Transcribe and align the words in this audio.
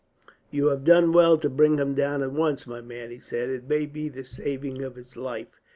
"You 0.49 0.65
have 0.69 0.83
done 0.83 1.13
well 1.13 1.37
to 1.37 1.47
bring 1.47 1.77
him 1.77 1.93
down 1.93 2.23
at 2.23 2.31
once, 2.31 2.65
my 2.65 2.81
man," 2.81 3.11
he 3.11 3.19
said. 3.19 3.51
"It 3.51 3.69
may 3.69 3.85
be 3.85 4.09
the 4.09 4.23
saving 4.23 4.81
of 4.81 4.95
his 4.95 5.15
life." 5.15 5.61